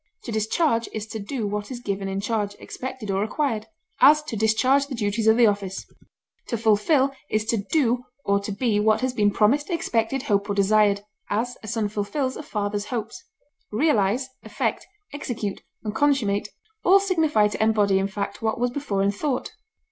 [0.23, 3.67] To discharge is to do what is given in charge, expected, or required;
[3.99, 5.85] as, to discharge the duties of the office.
[6.47, 10.55] To fulfil is to do or to be what has been promised, expected, hoped, or
[10.55, 13.23] desired; as, a son fulfils a father's hopes.
[13.71, 16.49] Realize, effect, execute, and consummate
[16.83, 19.51] all signify to embody in fact what was before in thought.